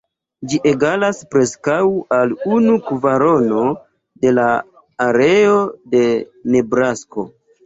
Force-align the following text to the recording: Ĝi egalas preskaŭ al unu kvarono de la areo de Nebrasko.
Ĝi 0.51 0.59
egalas 0.69 1.19
preskaŭ 1.33 1.75
al 2.17 2.33
unu 2.55 2.77
kvarono 2.87 3.67
de 4.25 4.33
la 4.39 4.47
areo 5.09 5.61
de 5.95 6.03
Nebrasko. 6.57 7.29